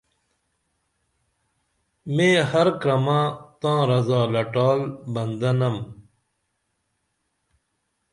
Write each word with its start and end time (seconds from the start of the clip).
میں 2.15 2.37
ہر 2.51 2.67
کرمہ 2.81 3.19
تاں 3.59 3.79
رضا 3.89 4.21
لٹال 4.33 4.79
بندہ 5.13 5.51
نم 5.59 5.75